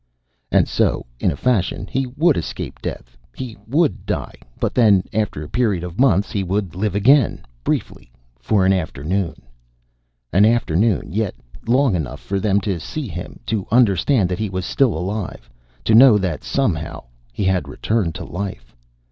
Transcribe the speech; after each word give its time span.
And 0.51 0.67
so, 0.67 1.05
in 1.19 1.29
a 1.29 1.35
fashion, 1.35 1.85
he 1.85 2.07
would 2.17 2.35
escape 2.35 2.81
death. 2.81 3.15
He 3.35 3.55
would 3.67 4.07
die, 4.07 4.33
but 4.59 4.73
then, 4.73 5.03
after 5.13 5.43
a 5.43 5.47
period 5.47 5.83
of 5.83 5.99
months, 5.99 6.31
he 6.31 6.43
would 6.43 6.73
live 6.73 6.95
again, 6.95 7.45
briefly, 7.63 8.11
for 8.39 8.65
an 8.65 8.73
afternoon. 8.73 9.43
An 10.33 10.43
afternoon. 10.43 11.13
Yet 11.13 11.35
long 11.67 11.95
enough 11.95 12.19
for 12.19 12.39
them 12.39 12.59
to 12.61 12.79
see 12.79 13.07
him, 13.07 13.41
to 13.45 13.67
understand 13.71 14.27
that 14.29 14.39
he 14.39 14.49
was 14.49 14.65
still 14.65 14.97
alive. 14.97 15.51
To 15.83 15.93
know 15.93 16.17
that 16.17 16.43
somehow 16.43 17.03
he 17.31 17.43
had 17.43 17.67
returned 17.67 18.15
to 18.15 18.25
life. 18.25 18.75